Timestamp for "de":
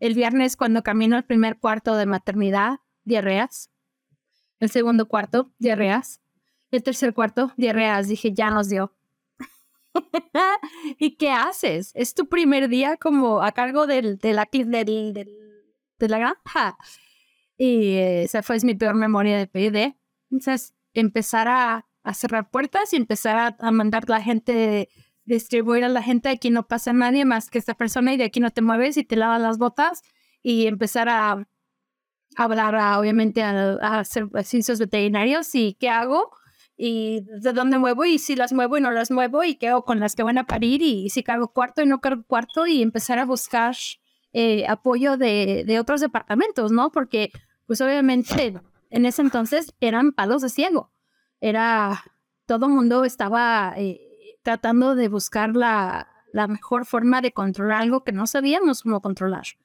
1.94-2.06, 14.18-14.32, 15.12-16.08, 19.36-19.46, 28.16-28.24, 37.40-37.52, 45.16-45.64, 45.66-45.80, 50.42-50.48, 54.94-55.08, 57.20-57.32